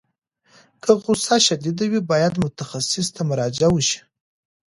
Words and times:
که 0.83 0.91
غوسه 1.03 1.35
شدید 1.47 1.79
وي، 1.91 1.99
باید 2.09 2.33
متخصص 2.43 3.07
ته 3.15 3.21
مراجعه 3.29 3.69
وشي. 3.71 3.99